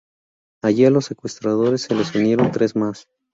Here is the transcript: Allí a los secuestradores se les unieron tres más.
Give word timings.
Allí 0.63 0.83
a 0.85 0.89
los 0.89 1.05
secuestradores 1.05 1.83
se 1.83 1.93
les 1.93 2.15
unieron 2.15 2.51
tres 2.51 2.75
más. 2.75 3.07